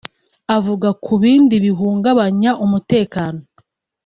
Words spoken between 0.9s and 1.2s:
ku